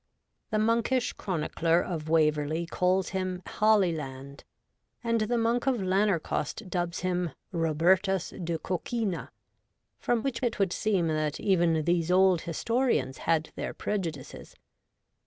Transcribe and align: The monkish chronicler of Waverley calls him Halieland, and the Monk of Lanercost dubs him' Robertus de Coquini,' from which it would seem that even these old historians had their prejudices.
The 0.49 0.57
monkish 0.57 1.13
chronicler 1.13 1.79
of 1.79 2.09
Waverley 2.09 2.65
calls 2.65 3.09
him 3.09 3.43
Halieland, 3.59 4.43
and 5.03 5.21
the 5.21 5.37
Monk 5.37 5.67
of 5.67 5.75
Lanercost 5.79 6.71
dubs 6.71 7.01
him' 7.01 7.33
Robertus 7.53 8.31
de 8.43 8.57
Coquini,' 8.57 9.29
from 9.99 10.23
which 10.23 10.41
it 10.41 10.57
would 10.57 10.73
seem 10.73 11.07
that 11.09 11.39
even 11.39 11.83
these 11.85 12.09
old 12.09 12.41
historians 12.49 13.19
had 13.29 13.51
their 13.53 13.75
prejudices. 13.75 14.55